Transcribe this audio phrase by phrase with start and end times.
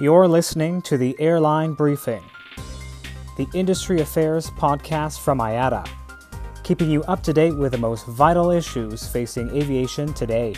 [0.00, 2.22] You're listening to the Airline Briefing,
[3.36, 5.88] the industry affairs podcast from IATA,
[6.62, 10.54] keeping you up to date with the most vital issues facing aviation today.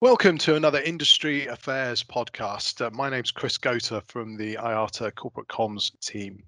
[0.00, 2.80] Welcome to another Industry Affairs podcast.
[2.80, 6.44] Uh, my name's Chris Goater from the IATA Corporate Comms team.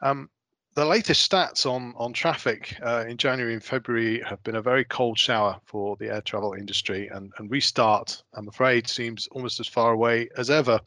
[0.00, 0.30] Um,
[0.74, 4.84] the latest stats on on traffic uh, in January and February have been a very
[4.84, 9.66] cold shower for the air travel industry, and, and restart, I'm afraid, seems almost as
[9.66, 10.80] far away as ever.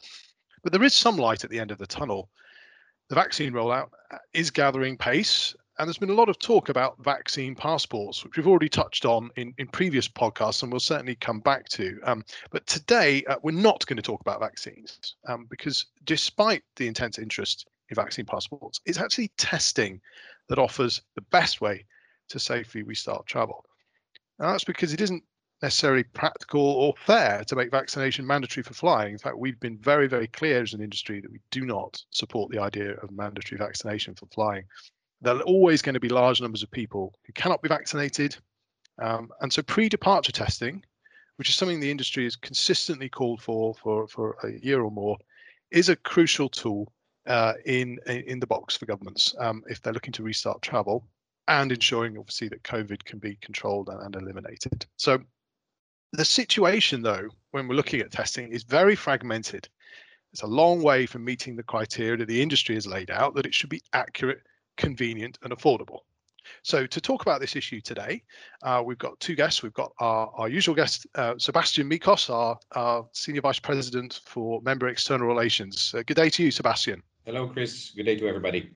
[0.63, 2.29] But there is some light at the end of the tunnel.
[3.09, 7.03] The vaccine rollout uh, is gathering pace, and there's been a lot of talk about
[7.03, 11.41] vaccine passports, which we've already touched on in, in previous podcasts, and we'll certainly come
[11.41, 11.99] back to.
[12.03, 16.87] Um, but today, uh, we're not going to talk about vaccines um, because despite the
[16.87, 18.79] intense interest vaccine passports.
[18.85, 20.01] It's actually testing
[20.49, 21.85] that offers the best way
[22.29, 23.65] to safely restart travel.
[24.39, 25.23] And that's because it isn't
[25.61, 29.13] necessarily practical or fair to make vaccination mandatory for flying.
[29.13, 32.51] In fact, we've been very, very clear as an industry that we do not support
[32.51, 34.65] the idea of mandatory vaccination for flying.
[35.21, 38.35] There are always going to be large numbers of people who cannot be vaccinated.
[39.01, 40.83] Um, and so pre departure testing,
[41.37, 45.17] which is something the industry has consistently called for for, for a year or more,
[45.71, 46.91] is a crucial tool
[47.27, 51.07] uh, in in the box for governments um, if they're looking to restart travel
[51.47, 54.85] and ensuring obviously that COVID can be controlled and, and eliminated.
[54.97, 55.19] So
[56.13, 59.67] the situation though, when we're looking at testing is very fragmented.
[60.31, 63.45] It's a long way from meeting the criteria that the industry has laid out that
[63.45, 64.41] it should be accurate,
[64.77, 65.99] convenient and affordable.
[66.63, 68.23] So to talk about this issue today,
[68.63, 69.63] uh, we've got two guests.
[69.63, 74.61] We've got our, our usual guest, uh, Sebastian Mikosz, our, our, Senior Vice President for
[74.61, 75.93] Member External Relations.
[75.95, 77.01] Uh, good day to you, Sebastian.
[77.25, 77.91] Hello, Chris.
[77.95, 78.69] Good day to everybody.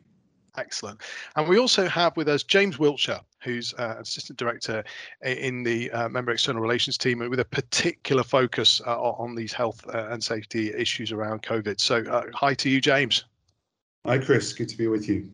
[0.56, 1.02] Excellent.
[1.36, 4.84] And we also have with us James Wiltshire, who's uh, Assistant Director
[5.24, 9.86] in the uh, Member External Relations team with a particular focus uh, on these health
[9.94, 11.80] uh, and safety issues around COVID.
[11.80, 13.26] So, uh, hi to you, James.
[14.06, 14.54] Hi, Chris.
[14.54, 15.30] Good to be with you.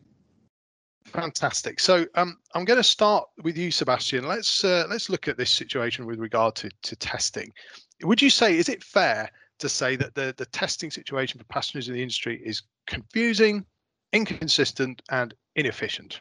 [1.06, 1.80] Fantastic.
[1.80, 4.28] So um, I'm going to start with you, Sebastian.
[4.28, 7.54] Let's uh, let's look at this situation with regard to, to testing.
[8.02, 9.30] Would you say is it fair
[9.64, 13.66] to say that the, the testing situation for passengers in the industry is confusing,
[14.12, 16.20] inconsistent, and inefficient?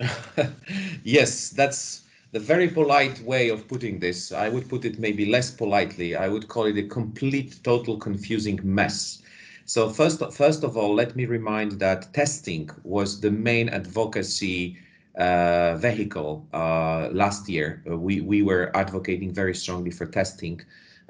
[1.04, 2.02] yes, that's
[2.32, 4.32] the very polite way of putting this.
[4.32, 6.16] I would put it maybe less politely.
[6.16, 9.22] I would call it a complete, total confusing mess.
[9.66, 14.78] So first, first of all, let me remind that testing was the main advocacy
[15.16, 17.84] uh, vehicle uh, last year.
[17.86, 20.60] We, we were advocating very strongly for testing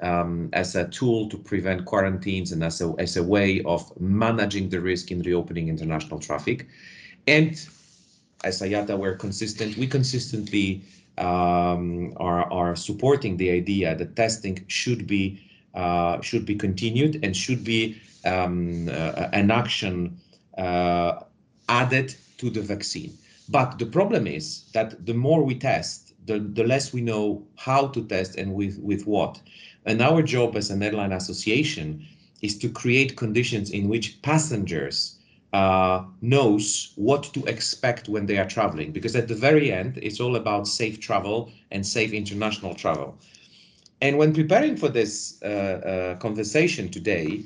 [0.01, 4.69] um, as a tool to prevent quarantines and as a, as a way of managing
[4.69, 6.67] the risk in reopening international traffic.
[7.27, 7.51] And
[8.43, 9.77] as IATA, we're consistent.
[9.77, 10.81] We consistently
[11.17, 15.39] um, are, are supporting the idea that testing should be
[15.73, 20.17] uh, should be continued and should be um, uh, an action
[20.57, 21.19] uh,
[21.69, 23.17] added to the vaccine.
[23.47, 27.87] But the problem is that the more we test, the, the less we know how
[27.87, 29.39] to test and with, with what.
[29.85, 32.05] And our job as an airline association
[32.41, 35.17] is to create conditions in which passengers
[35.53, 38.91] uh, knows what to expect when they are traveling.
[38.91, 43.17] Because at the very end, it's all about safe travel and safe international travel.
[44.01, 47.45] And when preparing for this uh, uh, conversation today,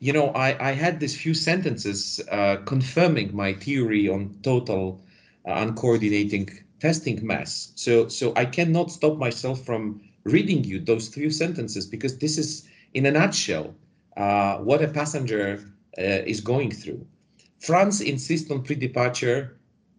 [0.00, 5.00] you know, I, I had these few sentences uh, confirming my theory on total
[5.46, 6.50] uh, uncoordinating
[6.80, 7.72] testing mess.
[7.74, 12.66] So, so I cannot stop myself from reading you those few sentences because this is,
[12.94, 13.74] in a nutshell,
[14.16, 15.62] uh, what a passenger
[15.98, 17.06] uh, is going through.
[17.60, 19.56] France insists on pre-departure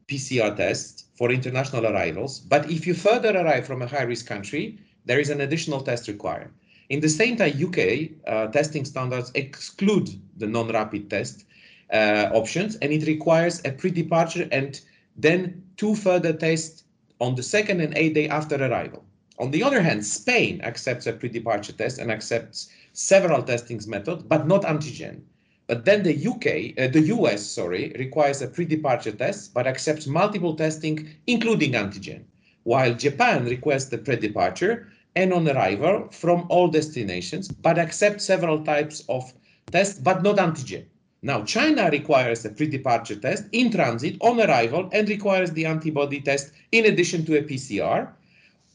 [0.08, 5.20] PCR test for international arrivals, but if you further arrive from a high-risk country, there
[5.20, 6.52] is an additional test required.
[6.90, 11.46] In the same time, UK uh, testing standards exclude the non-rapid test
[11.92, 14.82] uh, options, and it requires a pre-departure and
[15.16, 16.84] then two further tests
[17.20, 19.04] on the second and eighth day after arrival.
[19.38, 24.48] On the other hand, Spain accepts a pre-departure test and accepts several testing methods, but
[24.48, 25.22] not antigen.
[25.68, 30.56] But then the UK, uh, the US, sorry, requires a pre-departure test, but accepts multiple
[30.56, 32.24] testing, including antigen,
[32.64, 39.04] while Japan requests the pre-departure and on arrival from all destinations, but accepts several types
[39.10, 39.34] of
[39.72, 40.86] tests, but not antigen.
[41.22, 46.52] Now, China requires a pre-departure test in transit on arrival and requires the antibody test
[46.72, 48.10] in addition to a PCR,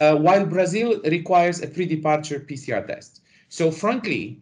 [0.01, 3.21] uh, while Brazil requires a pre-departure PCR test.
[3.49, 4.41] So frankly,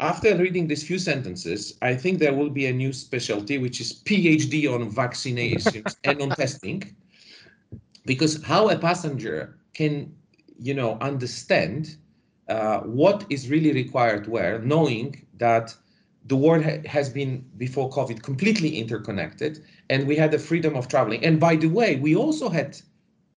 [0.00, 4.02] after reading these few sentences, I think there will be a new specialty, which is
[4.02, 6.82] PhD on vaccinations and on testing,
[8.04, 10.12] because how a passenger can,
[10.58, 11.96] you know, understand
[12.48, 15.74] uh, what is really required where, knowing that
[16.26, 20.88] the world ha has been before COVID completely interconnected, and we had the freedom of
[20.88, 21.24] traveling.
[21.24, 22.80] And by the way, we also had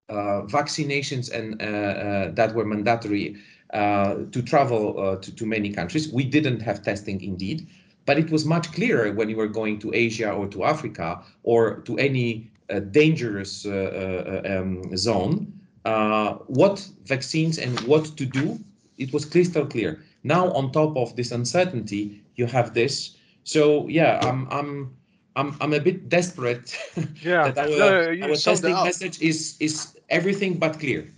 [0.09, 3.35] vaccinations and uh, uh, that were mandatory
[3.73, 6.11] uh, to travel to, to many countries.
[6.11, 7.67] We didn't have testing indeed,
[8.05, 11.81] but it was much clearer when you were going to Asia or to Africa or
[11.81, 12.51] to any
[12.91, 15.51] dangerous um, zone
[16.47, 18.59] what vaccines and what to do.
[18.97, 20.03] It was crystal clear.
[20.23, 23.17] Now, on top of this uncertainty, you have this.
[23.43, 24.95] So yeah, I'm I'm
[25.35, 26.77] I'm I'm a bit desperate.
[27.21, 31.11] Yeah, that our, no, our testing message is is everything but clear.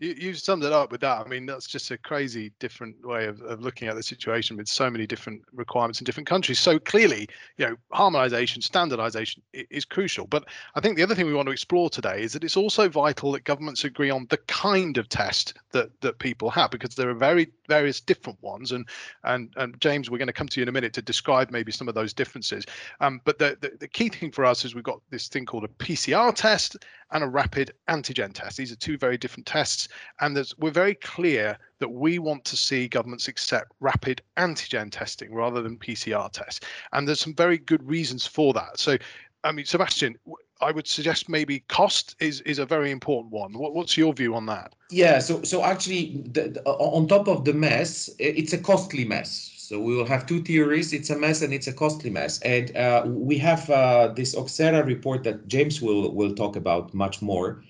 [0.00, 1.24] You, you summed it up with that.
[1.24, 4.66] I mean, that's just a crazy different way of, of looking at the situation with
[4.66, 6.58] so many different requirements in different countries.
[6.58, 10.26] So clearly, you know, harmonization, standardization is crucial.
[10.26, 12.88] But I think the other thing we want to explore today is that it's also
[12.88, 17.08] vital that governments agree on the kind of test that that people have, because there
[17.08, 18.72] are very various different ones.
[18.72, 18.88] And
[19.24, 21.72] and and James, we're going to come to you in a minute to describe maybe
[21.72, 22.64] some of those differences.
[23.00, 25.64] Um, but the, the the key thing for us is we've got this thing called
[25.64, 26.76] a PCR test
[27.10, 28.56] and a rapid antigen test.
[28.56, 29.88] These are two very different tests,
[30.20, 35.60] and we're very clear that we want to see governments accept rapid antigen testing rather
[35.60, 36.60] than PCR tests.
[36.92, 38.78] And there's some very good reasons for that.
[38.78, 38.96] So,
[39.42, 40.16] I mean, Sebastian,
[40.60, 43.52] I would suggest maybe cost is is a very important one.
[43.52, 44.74] What, what's your view on that?
[44.90, 49.50] Yeah, so so actually, the, the, on top of the mess, it's a costly mess.
[49.56, 50.92] So we will have two theories.
[50.92, 52.38] It's a mess and it's a costly mess.
[52.40, 57.22] And uh, we have uh, this Oxera report that James will will talk about much
[57.22, 57.62] more.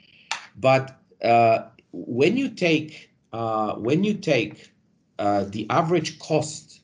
[0.57, 4.73] But uh, when you take uh, when you take
[5.19, 6.81] uh, the average cost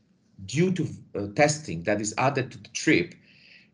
[0.46, 3.14] due to uh, testing that is added to the trip,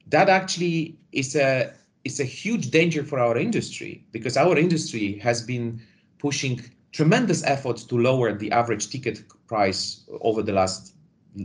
[0.08, 1.72] that actually is a
[2.06, 5.80] is a huge danger for our industry because our industry has been
[6.18, 6.60] pushing
[6.92, 10.94] tremendous efforts to lower the average ticket price over the last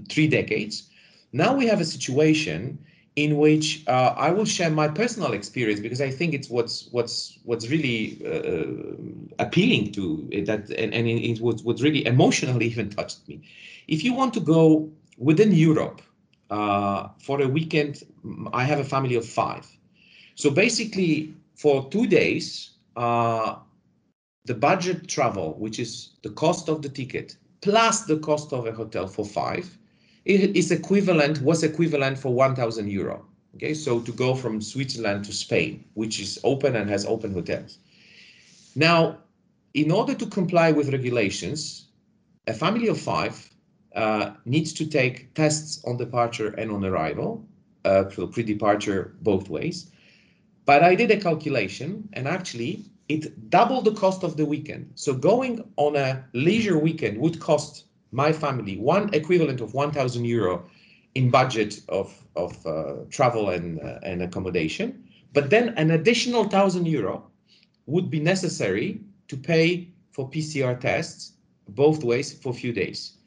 [0.10, 0.90] three decades.
[1.34, 2.80] Now we have a situation
[3.16, 7.40] in which uh, I will share my personal experience because I think it's what's what's
[7.44, 8.96] what's really uh,
[9.40, 13.42] appealing to that and, and it was what really emotionally even touched me.
[13.88, 16.02] If you want to go within Europe
[16.50, 18.04] uh, for a weekend,
[18.54, 19.68] I have a family of five.
[20.42, 23.58] So basically, for two days, uh,
[24.46, 28.72] the budget travel, which is the cost of the ticket plus the cost of a
[28.72, 29.78] hotel for five,
[30.26, 33.24] it is equivalent, was equivalent for 1,000 euro.
[33.54, 37.78] Okay, so to go from Switzerland to Spain, which is open and has open hotels.
[38.76, 39.18] Now,
[39.76, 41.86] in order to comply with regulations,
[42.48, 43.48] a family of five
[43.96, 47.46] uh, needs to take tests on departure and on arrival,
[47.86, 49.92] uh, pre-departure both ways.
[50.66, 54.92] But I did a calculation, and actually, it doubled the cost of the weekend.
[54.96, 60.66] So going on a leisure weekend would cost my family one equivalent of 1,000 euro
[61.16, 65.04] in budget of of uh, travel and uh, and accommodation,
[65.34, 67.24] but then an additional 1,000 euro
[67.86, 71.34] would be necessary to pay for PCR tests
[71.70, 73.18] both ways for a few days.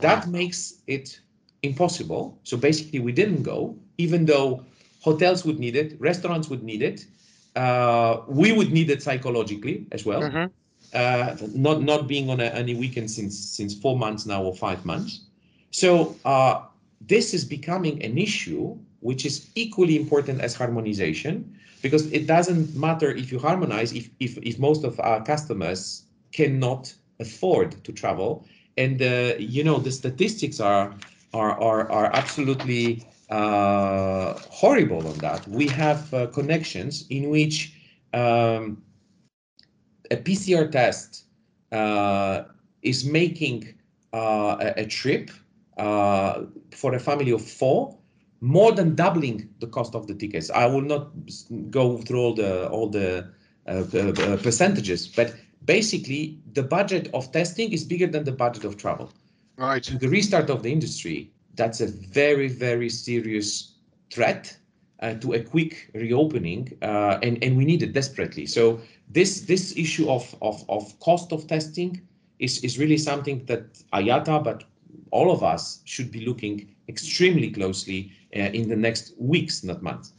[0.00, 1.20] That makes it
[1.62, 2.38] impossible.
[2.42, 4.64] So basically, we didn't go, even though
[5.08, 7.06] hotels would need it, restaurants would need it,
[7.56, 10.22] uh, we would need it psychologically as well.
[10.22, 10.46] Mm-hmm
[10.94, 14.84] uh, not not being on a, any weekend since since four months now or five
[14.84, 15.26] months.
[15.70, 16.62] So uh,
[17.00, 23.10] this is becoming an issue which is equally important as harmonization because it doesn't matter
[23.10, 28.46] if you harmonize if if, if most of our customers cannot afford to travel
[28.76, 30.94] and uh, you know the statistics are
[31.32, 35.46] are are, are absolutely uh, horrible on that.
[35.48, 37.56] We have uh, connections in which
[38.12, 38.82] um,
[40.10, 41.24] a PCR test
[41.72, 42.44] uh,
[42.82, 43.74] is making
[44.12, 45.30] uh, a, a, trip
[45.78, 47.98] uh, for a family of four
[48.40, 50.50] more than doubling the cost of the tickets.
[50.50, 51.10] I will not
[51.70, 53.28] go through all the all the
[53.66, 58.76] uh, uh, percentages, but basically the budget of testing is bigger than the budget of
[58.76, 59.10] travel.
[59.56, 59.84] Right.
[60.00, 63.74] the restart of the industry, that's a very very serious
[64.10, 64.56] threat
[65.00, 68.46] uh, to a quick reopening, uh, and and we need it desperately.
[68.46, 72.00] So this this issue of of, of cost of testing
[72.38, 74.64] is is really something that IATA, but
[75.10, 80.12] all of us should be looking extremely closely uh, in the next weeks, not months.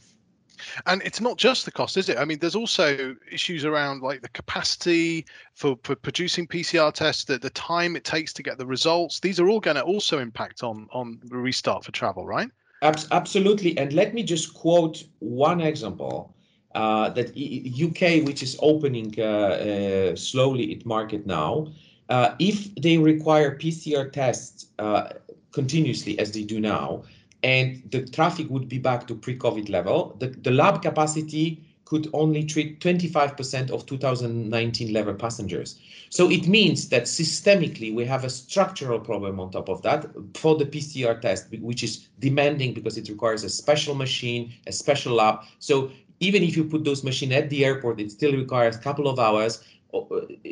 [0.86, 2.18] And it's not just the cost, is it?
[2.18, 7.38] I mean, there's also issues around like the capacity for, for producing PCR tests, the,
[7.38, 9.20] the time it takes to get the results.
[9.20, 12.48] These are all going to also impact on on the restart for travel, right?
[12.82, 13.76] Absolutely.
[13.78, 16.34] And let me just quote one example
[16.74, 21.68] uh, that UK, which is opening uh, uh, slowly its market now,
[22.08, 25.08] uh, if they require PCR tests uh,
[25.52, 27.02] continuously as they do now,
[27.46, 32.42] and the traffic would be back to pre-COVID level, the, the lab capacity could only
[32.42, 35.78] treat 25% of 2019 level passengers.
[36.10, 40.56] So it means that systemically we have a structural problem on top of that for
[40.56, 45.42] the PCR test, which is demanding because it requires a special machine, a special lab.
[45.60, 49.06] So even if you put those machines at the airport, it still requires a couple
[49.06, 49.62] of hours.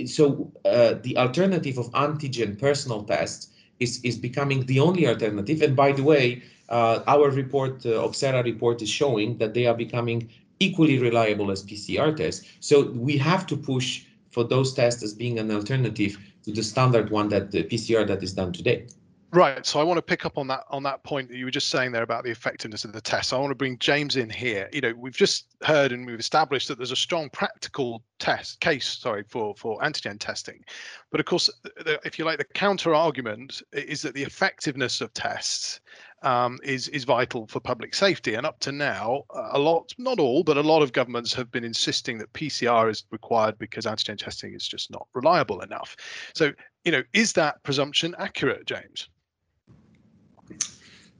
[0.06, 3.48] So uh, the alternative of antigen personal tests
[3.80, 5.62] is, is becoming the only alternative.
[5.62, 9.74] And by the way, uh, our report, uh, Oxera report, is showing that they are
[9.74, 10.28] becoming
[10.60, 12.46] equally reliable as PCR tests.
[12.60, 17.10] So we have to push for those tests as being an alternative to the standard
[17.10, 18.86] one that the PCR that is done today.
[19.34, 19.66] Right.
[19.66, 21.66] So I want to pick up on that on that point that you were just
[21.66, 23.32] saying there about the effectiveness of the test.
[23.32, 24.68] I want to bring James in here.
[24.72, 28.86] You know, we've just heard and we've established that there's a strong practical test case,
[28.86, 30.64] sorry, for for antigen testing.
[31.10, 35.12] But of course, the, if you like, the counter argument is that the effectiveness of
[35.14, 35.80] tests
[36.22, 38.34] um, is is vital for public safety.
[38.34, 41.64] And up to now, a lot, not all, but a lot of governments have been
[41.64, 45.96] insisting that PCR is required because antigen testing is just not reliable enough.
[46.36, 46.52] So,
[46.84, 49.08] you know, is that presumption accurate, James?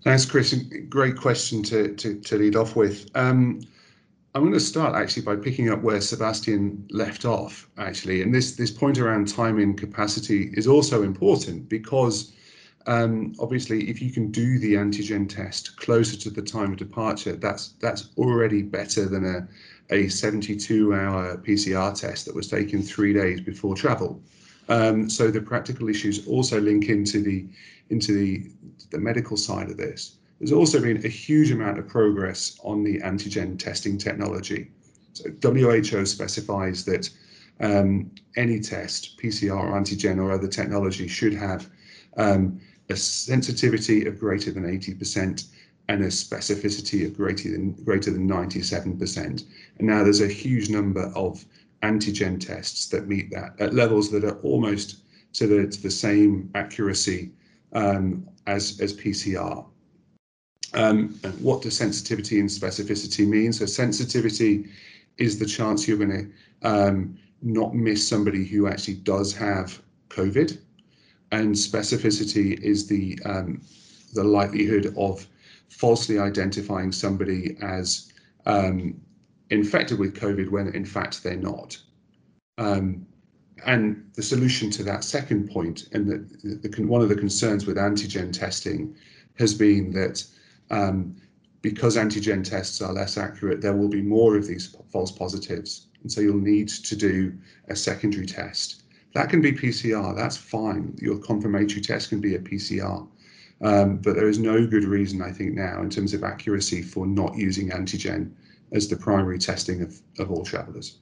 [0.05, 0.53] Thanks, Chris.
[0.91, 3.11] Great question to, to, to lead off with.
[3.15, 3.63] Um,
[4.35, 8.21] I'm going to start actually by picking up where Sebastian left off, actually.
[8.21, 12.35] And this, this point around timing capacity is also important because
[12.87, 17.33] um, obviously, if you can do the antigen test closer to the time of departure,
[17.33, 19.49] that's that's already better than a,
[19.95, 24.21] a 72-hour PCR test that was taken three days before travel.
[24.69, 27.47] Um, so the practical issues also link into the
[27.91, 28.51] into the
[28.91, 30.17] the medical side of this.
[30.39, 34.71] There's also been a huge amount of progress on the antigen testing technology.
[35.13, 37.09] So WHO specifies that
[37.61, 41.71] um, any test, PCR or antigen or other technology, should have
[42.17, 42.61] um,
[42.91, 45.47] a sensitivity of greater than 80%
[45.89, 49.45] and a specificity of greater than greater than 97%.
[49.79, 51.45] And now there's a huge number of
[51.83, 54.99] antigen tests that meet that at levels that are almost
[55.35, 57.33] to the to the same accuracy
[57.75, 59.67] um, as as PCR.
[60.75, 63.53] Um, what does sensitivity and specificity mean?
[63.53, 64.69] So sensitivity
[65.19, 70.59] is the chance you're going to um, not miss somebody who actually does have COVID,
[71.31, 73.61] and specificity is the um,
[74.15, 75.27] the likelihood of
[75.69, 78.13] falsely identifying somebody as
[78.47, 79.01] um,
[79.51, 81.79] infected with COVID when in fact they're not.
[82.59, 83.07] Um,
[83.67, 87.77] and the solution to that second point, and the, the, one of the concerns with
[87.77, 88.95] antigen testing
[89.39, 90.25] has been that
[90.71, 91.17] um,
[91.63, 95.87] because antigen tests are less accurate, there will be more of these false positives.
[96.03, 97.33] And so you'll need to do
[97.69, 98.83] a secondary test.
[99.15, 100.95] That can be PCR, that's fine.
[101.01, 103.09] Your confirmatory test can be a PCR.
[103.63, 107.07] Um, but there is no good reason, I think, now in terms of accuracy for
[107.07, 108.33] not using antigen
[108.73, 110.99] as the primary testing of, of all travellers.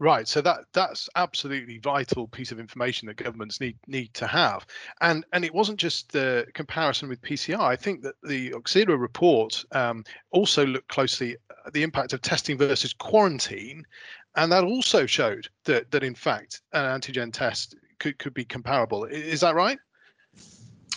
[0.00, 4.66] Right, so that that's absolutely vital piece of information that governments need need to have,
[5.00, 7.60] and and it wasn't just the comparison with PCR.
[7.60, 12.58] I think that the Oxera report um, also looked closely at the impact of testing
[12.58, 13.86] versus quarantine,
[14.34, 19.04] and that also showed that that in fact an antigen test could could be comparable.
[19.04, 19.78] Is that right?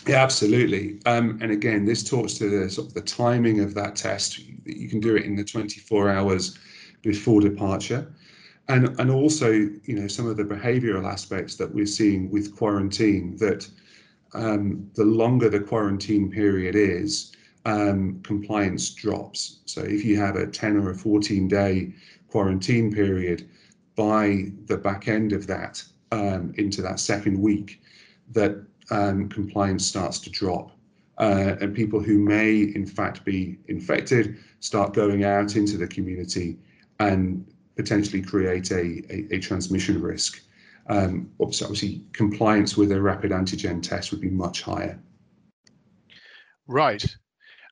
[0.08, 1.02] Yeah, absolutely.
[1.06, 4.40] Um, and again, this talks to the sort of the timing of that test.
[4.66, 6.58] You can do it in the 24 hours
[7.04, 8.12] before departure
[8.70, 13.36] and and also you know some of the behavioral aspects that we're seeing with quarantine
[13.38, 13.68] that
[14.34, 17.32] um, the longer the quarantine period is
[17.66, 19.60] um, compliance drops.
[19.66, 21.94] So if you have a 10 or a 14 day
[22.30, 23.50] quarantine period
[23.96, 27.82] by the back end of that um, into that second week
[28.32, 30.72] that um, compliance starts to drop.
[31.18, 36.58] Uh, and people who may in fact be infected start going out into the community
[37.00, 37.46] and
[37.78, 40.42] potentially create a, a, a transmission risk.
[40.90, 45.00] Um, obviously, compliance with a rapid antigen test would be much higher.
[46.68, 47.06] Right.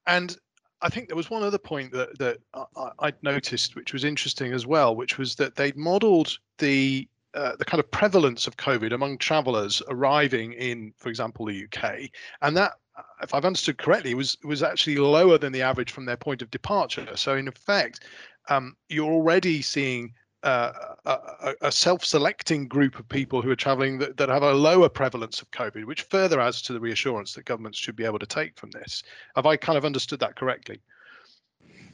[0.07, 0.37] And
[0.81, 4.53] I think there was one other point that, that I, I'd noticed, which was interesting
[4.53, 8.93] as well, which was that they'd modeled the uh, the kind of prevalence of COVID
[8.93, 12.09] among travelers arriving in, for example, the UK,
[12.41, 12.71] and that,
[13.21, 16.49] if I've understood correctly, was was actually lower than the average from their point of
[16.49, 17.05] departure.
[17.17, 18.05] So in effect,
[18.49, 20.71] um, you're already seeing uh,
[21.05, 25.41] a, a, self-selecting group of people who are traveling that, that have a lower prevalence
[25.41, 28.55] of COVID, which further adds to the reassurance that governments should be able to take
[28.55, 29.01] from this.
[29.35, 30.79] Have I kind of understood that correctly?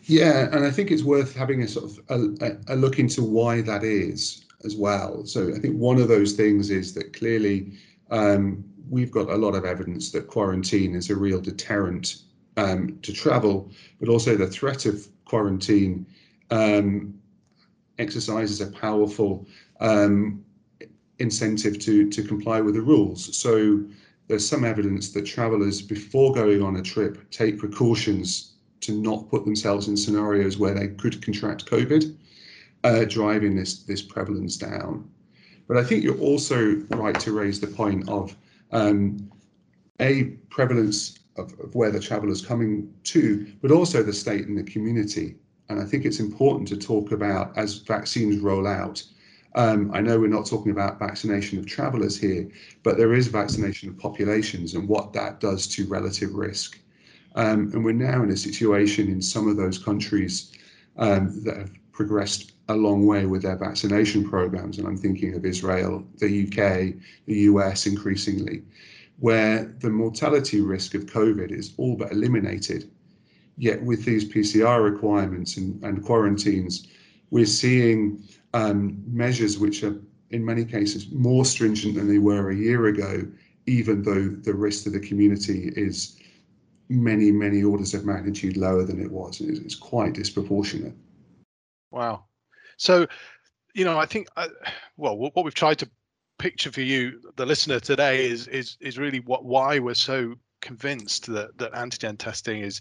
[0.03, 3.61] Yeah, and I think it's worth having a sort of a, a look into why
[3.61, 5.25] that is as well.
[5.25, 7.71] So I think one of those things is that clearly
[8.09, 12.23] um, we've got a lot of evidence that quarantine is a real deterrent
[12.57, 16.05] um, to travel, but also the threat of quarantine
[16.51, 17.13] um,
[17.97, 19.47] exercises a powerful
[19.79, 20.43] um,
[21.19, 23.35] incentive to, to comply with the rules.
[23.37, 23.83] So
[24.27, 29.45] there's some evidence that travelers, before going on a trip, take precautions to not put
[29.45, 32.15] themselves in scenarios where they could contract COVID,
[32.83, 35.09] uh, driving this, this prevalence down.
[35.67, 38.35] But I think you're also right to raise the point of
[38.71, 39.31] um,
[39.99, 44.57] a prevalence of, of where the traveller is coming to, but also the state and
[44.57, 45.35] the community.
[45.71, 49.03] And I think it's important to talk about as vaccines roll out.
[49.55, 52.49] Um, I know we're not talking about vaccination of travellers here,
[52.83, 56.77] but there is vaccination of populations and what that does to relative risk.
[57.35, 60.51] Um, and we're now in a situation in some of those countries
[60.97, 64.77] um, that have progressed a long way with their vaccination programs.
[64.77, 68.63] And I'm thinking of Israel, the UK, the US increasingly,
[69.19, 72.89] where the mortality risk of COVID is all but eliminated.
[73.61, 76.87] Yet with these PCR requirements and, and quarantines,
[77.29, 78.23] we're seeing
[78.55, 79.95] um, measures which are
[80.31, 83.21] in many cases more stringent than they were a year ago,
[83.67, 86.17] even though the risk to the community is
[86.89, 89.39] many, many orders of magnitude lower than it was.
[89.41, 90.95] It's quite disproportionate.
[91.91, 92.25] Wow.
[92.77, 93.05] So,
[93.75, 94.47] you know, I think, uh,
[94.97, 95.89] well, what we've tried to
[96.39, 101.27] picture for you, the listener today, is is is really what why we're so convinced
[101.27, 102.79] that that antigen testing is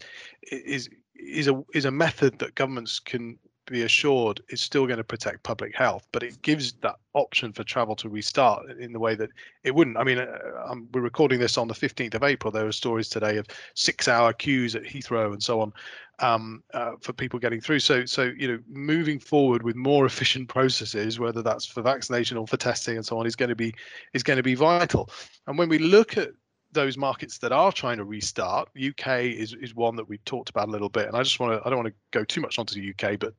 [0.50, 3.38] is is a is a method that governments can
[3.70, 7.62] be assured is still going to protect public health, but it gives that option for
[7.64, 9.30] travel to restart in the way that
[9.64, 9.96] it wouldn't.
[9.96, 10.26] I mean, uh,
[10.66, 12.50] um, we're recording this on the 15th of April.
[12.50, 15.72] There are stories today of six-hour queues at Heathrow and so on
[16.18, 17.80] um, uh, for people getting through.
[17.80, 22.46] So, so you know, moving forward with more efficient processes, whether that's for vaccination or
[22.46, 23.74] for testing and so on, is going to be
[24.12, 25.10] is going to be vital.
[25.46, 26.30] And when we look at
[26.72, 30.68] those markets that are trying to restart, UK is is one that we talked about
[30.68, 32.58] a little bit, and I just want to I don't want to go too much
[32.58, 33.34] onto the UK, but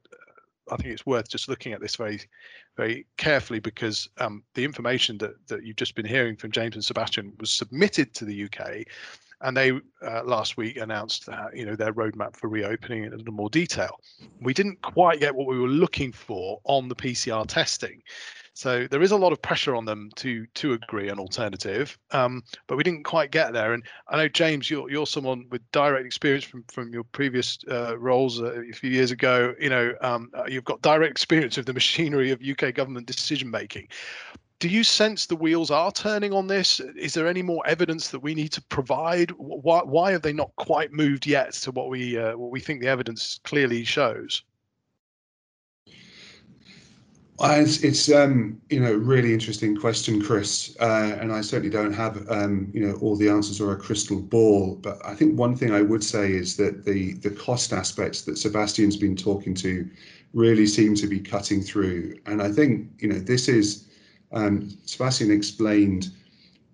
[0.71, 2.21] I think it's worth just looking at this very,
[2.77, 6.83] very carefully because um, the information that that you've just been hearing from James and
[6.83, 8.85] Sebastian was submitted to the UK,
[9.41, 9.71] and they
[10.05, 13.49] uh, last week announced that you know their roadmap for reopening in a little more
[13.49, 13.99] detail.
[14.39, 18.01] We didn't quite get what we were looking for on the PCR testing.
[18.53, 22.43] So there is a lot of pressure on them to to agree an alternative, um,
[22.67, 23.73] but we didn't quite get there.
[23.73, 27.97] And I know James, you're you're someone with direct experience from from your previous uh,
[27.97, 29.55] roles uh, a few years ago.
[29.59, 33.49] You know, um, uh, you've got direct experience of the machinery of UK government decision
[33.49, 33.87] making.
[34.59, 36.79] Do you sense the wheels are turning on this?
[36.79, 39.31] Is there any more evidence that we need to provide?
[39.31, 42.81] Why why have they not quite moved yet to what we uh, what we think
[42.81, 44.43] the evidence clearly shows?
[47.43, 52.29] It's, it's um, you know really interesting question, Chris, uh, and I certainly don't have
[52.29, 54.75] um, you know all the answers or a crystal ball.
[54.75, 58.37] But I think one thing I would say is that the the cost aspects that
[58.37, 59.89] Sebastian's been talking to
[60.33, 63.87] really seem to be cutting through, and I think you know this is
[64.31, 66.09] um, Sebastian explained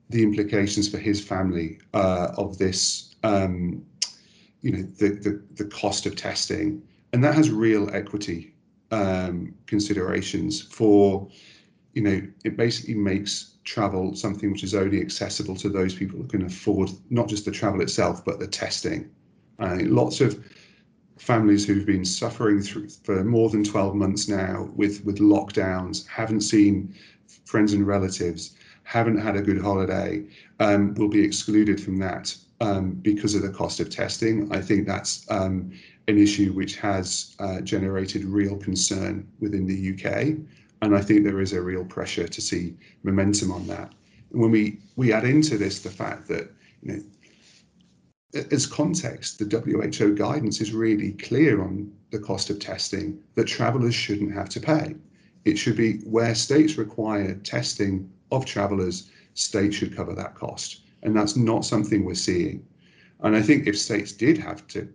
[0.09, 3.85] the implications for his family uh, of this, um,
[4.61, 6.81] you know the, the the cost of testing,
[7.13, 8.53] and that has real equity
[8.91, 11.27] um, considerations for,
[11.93, 16.27] you know, it basically makes travel something which is only accessible to those people who
[16.27, 19.09] can afford not just the travel itself, but the testing.
[19.59, 20.43] Uh, lots of
[21.17, 26.41] families who've been suffering through for more than 12 months now with, with lockdowns, haven't
[26.41, 26.93] seen
[27.45, 30.23] friends and relatives, haven't had a good holiday,
[30.59, 34.49] um, will be excluded from that um, because of the cost of testing.
[34.51, 35.71] I think that's um,
[36.07, 40.37] an issue which has uh, generated real concern within the UK.
[40.81, 43.93] And I think there is a real pressure to see momentum on that.
[44.31, 46.49] And when we, we add into this the fact that,
[46.81, 47.03] you know,
[48.51, 53.95] as context, the WHO guidance is really clear on the cost of testing that travellers
[53.95, 54.95] shouldn't have to pay.
[55.45, 60.81] It should be where states require testing of travellers, states should cover that cost.
[61.03, 62.65] And that's not something we're seeing.
[63.21, 64.87] And I think if states did have to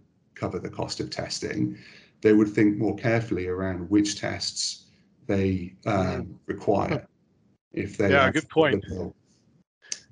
[0.43, 1.79] cover the cost of testing,
[2.21, 4.87] they would think more carefully around which tests
[5.27, 7.07] they um, require.
[7.73, 8.85] If they yeah, good point.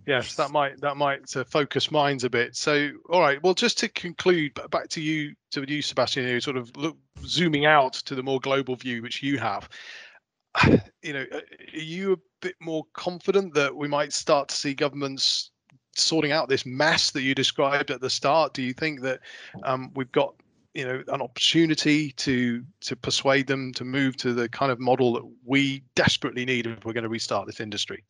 [0.06, 2.56] Yes, that might that might uh, focus minds a bit.
[2.56, 3.42] So, all right.
[3.42, 6.26] Well, just to conclude, back to you, to you, Sebastian.
[6.26, 9.68] You sort of look zooming out to the more global view which you have.
[11.02, 11.40] You know, uh,
[11.72, 15.50] are you a bit more confident that we might start to see governments
[15.94, 18.54] sorting out this mess that you described at the start?
[18.54, 19.20] Do you think that
[19.64, 20.34] um, we've got
[20.74, 25.12] you know an opportunity to to persuade them to move to the kind of model
[25.14, 28.04] that we desperately need if we're going to restart this industry?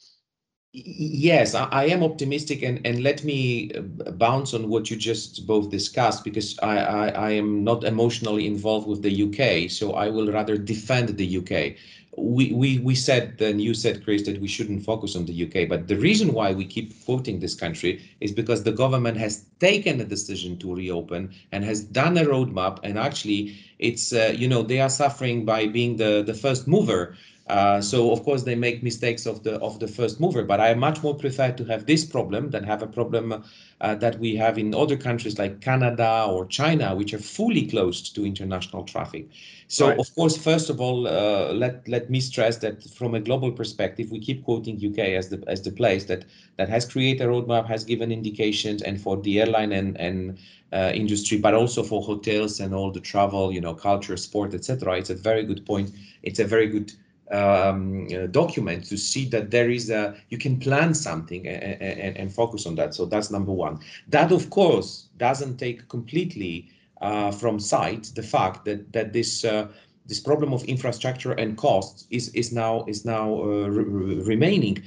[0.73, 5.69] Yes, I, am optimistic, and, and let me uh, bounce on what you just both
[5.69, 10.31] discussed because I, I, I, am not emotionally involved with the UK, so I will
[10.31, 11.77] rather defend the UK.
[12.23, 15.69] We, we, we said, and you said, Chris, that we shouldn't focus on the UK,
[15.69, 20.01] but the reason why we keep quoting this country is because the government has taken
[20.01, 24.63] a decision to reopen and has done a roadmap, and actually, it's uh, you know
[24.63, 27.17] they are suffering by being the the first mover
[27.51, 30.73] uh, so of course they make mistakes of the of the first mover, but I
[30.75, 33.43] much more prefer to have this problem than have a problem
[33.81, 38.15] uh, that we have in other countries like Canada or China, which are fully closed
[38.15, 39.27] to international traffic.
[39.67, 39.99] So right.
[39.99, 44.13] of course, first of all, uh, let let me stress that from a global perspective,
[44.13, 47.67] we keep quoting UK as the as the place that that has created a roadmap,
[47.67, 50.39] has given indications, and for the airline and and
[50.73, 54.99] uh, industry, but also for hotels and all the travel, you know, culture, sport, etc.
[54.99, 55.91] It's a very good point.
[56.23, 56.93] It's a very good
[57.31, 62.17] um, uh, document to see that there is a you can plan something and, and,
[62.17, 62.95] and, focus on that.
[62.95, 63.79] So that's number one.
[64.09, 66.69] That of course doesn't take completely
[67.01, 69.69] uh, from sight the fact that that this uh,
[70.07, 74.83] this problem of infrastructure and costs is is now is now uh, re remaining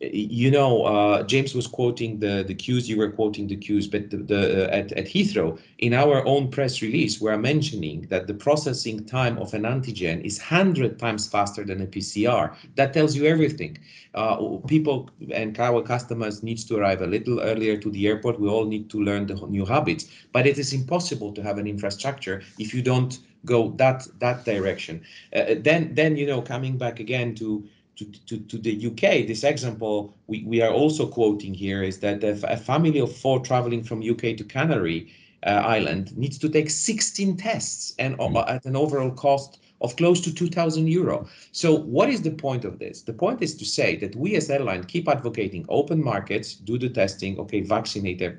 [0.00, 2.88] you know, uh, James was quoting the the queues.
[2.88, 6.50] You were quoting the queues, but the, the uh, at at Heathrow, in our own
[6.50, 11.28] press release, we are mentioning that the processing time of an antigen is hundred times
[11.28, 12.54] faster than a PCR.
[12.76, 13.78] That tells you everything.
[14.14, 18.38] Uh, people and our customers needs to arrive a little earlier to the airport.
[18.38, 21.66] We all need to learn the new habits, but it is impossible to have an
[21.66, 25.02] infrastructure if you don't go that that direction.
[25.34, 27.64] Uh, then then you know, coming back again to
[27.98, 32.22] to, to, to the UK, this example we, we are also quoting here is that
[32.22, 35.12] a family of four traveling from UK to Canary
[35.46, 38.48] uh, Island needs to take 16 tests and mm.
[38.48, 41.28] at an overall cost of close to 2000 euro.
[41.52, 43.02] So what is the point of this?
[43.02, 46.88] The point is to say that we as airline keep advocating open markets, do the
[46.88, 48.30] testing, okay, vaccinate uh,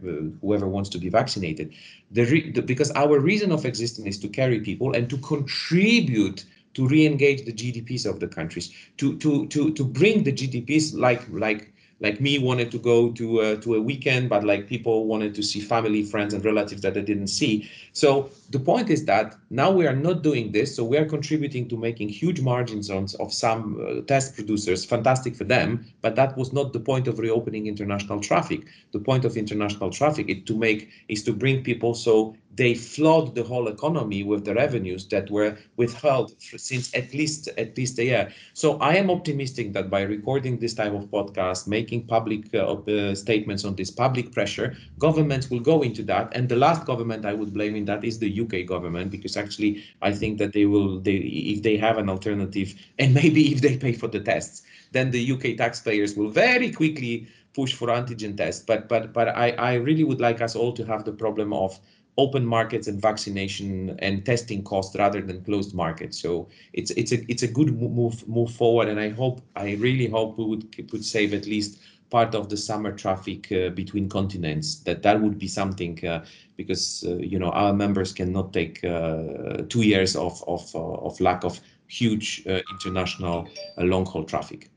[0.42, 1.74] whoever wants to be vaccinated.
[2.12, 6.44] The, the because our reason of existence is to carry people and to contribute
[6.74, 11.28] to re-engage the GDPs of the countries, to to to to bring the GDPs like
[11.32, 15.36] like like me wanted to go to uh, to a weekend, but like people wanted
[15.36, 17.70] to see family, friends, and relatives that they didn't see.
[17.94, 21.68] So the point is that now we are not doing this, so we are contributing
[21.70, 24.86] to making huge margins on of some uh, test producers.
[24.86, 28.62] Fantastic for them, but that was not the point of reopening international traffic.
[28.94, 33.36] The point of international traffic is to make is to bring people so they flood
[33.36, 38.04] the whole economy with the revenues that were withheld since at least at least a
[38.04, 38.34] year.
[38.54, 43.16] So I am optimistic that by recording this type of podcast, making public uh, uh,
[43.16, 46.32] statements on this public pressure, governments will go into that.
[46.36, 49.84] And the last government I would blame in that is the UK government, because actually
[50.02, 53.78] I think that they will, they if they have an alternative, and maybe if they
[53.78, 58.64] pay for the tests, then the UK taxpayers will very quickly push for antigen tests.
[58.66, 61.80] But but but I, I really would like us all to have the problem of
[62.20, 66.20] open markets and vaccination and testing costs rather than closed markets.
[66.20, 70.08] So it's it's a it's a good move move forward, and I hope I really
[70.08, 71.80] hope we would could save at least
[72.10, 74.68] part of the summer traffic uh, between continents.
[74.86, 76.26] That that would be something uh,
[76.58, 81.20] because uh, you know our members cannot take uh, two years of of uh, of
[81.22, 84.70] lack of huge uh, international long haul traffic.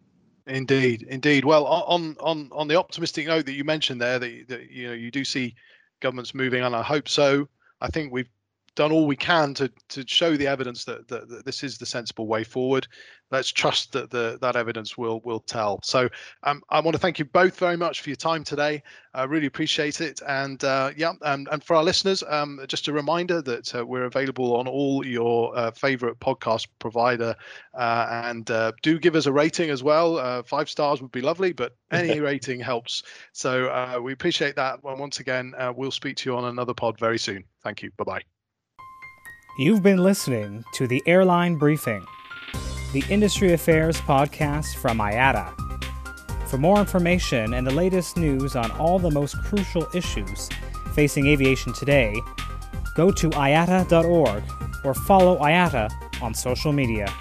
[0.47, 1.45] Indeed, indeed.
[1.45, 4.95] Well, on on on the optimistic note that you mentioned there, that, that you know
[4.95, 5.55] you do see
[6.03, 6.75] government's moving on.
[6.75, 7.49] I hope so.
[7.81, 8.29] I think we've
[8.75, 11.87] done all we can to to show the evidence that, that, that this is the
[11.87, 12.87] sensible way forward.
[13.31, 15.81] Let's trust that the that evidence will will tell.
[15.83, 16.09] So
[16.43, 18.83] um, I want to thank you both very much for your time today.
[19.15, 20.21] I really appreciate it.
[20.27, 24.05] And uh, yeah, and, and for our listeners, um, just a reminder that uh, we're
[24.05, 27.35] available on all your uh, favorite podcast provider,
[27.75, 30.19] uh, and uh, do give us a rating as well.
[30.19, 33.03] Uh, five stars would be lovely, but any rating helps.
[33.33, 34.81] So we appreciate that.
[34.85, 37.45] And once again, we'll speak to you on another pod very soon.
[37.63, 37.91] Thank you.
[37.97, 38.32] Bye bye.
[39.59, 42.07] You've been listening to the Airline Briefing,
[42.95, 45.53] the industry affairs podcast from IATA.
[46.49, 50.49] For more information and the latest news on all the most crucial issues
[50.95, 52.15] facing aviation today,
[52.95, 54.43] go to iata.org
[54.85, 55.91] or follow IATA
[56.23, 57.13] on social media.